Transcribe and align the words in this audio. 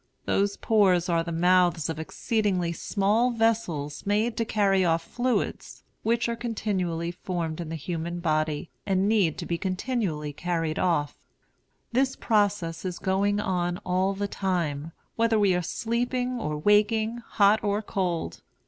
Those 0.25 0.57
pores 0.57 1.09
are 1.09 1.23
the 1.23 1.31
mouths 1.31 1.87
of 1.87 1.99
exceedingly 1.99 2.73
small 2.73 3.29
vessels 3.29 4.03
made 4.03 4.35
to 4.37 4.45
carry 4.45 4.83
off 4.83 5.03
fluids, 5.03 5.83
which 6.01 6.27
are 6.27 6.35
continually 6.35 7.11
formed 7.11 7.61
in 7.61 7.69
the 7.69 7.75
human 7.75 8.19
body, 8.19 8.71
and 8.83 9.07
need 9.07 9.37
to 9.37 9.45
be 9.45 9.59
continually 9.59 10.33
carried 10.33 10.79
off. 10.79 11.15
This 11.91 12.15
process 12.15 12.83
is 12.83 12.97
going 12.97 13.39
on 13.39 13.77
all 13.85 14.15
the 14.15 14.27
time, 14.27 14.91
whether 15.17 15.37
we 15.37 15.53
are 15.53 15.61
sleeping 15.61 16.39
or 16.39 16.57
waking, 16.57 17.17
hot 17.17 17.63
or 17.63 17.83
cold. 17.83 18.41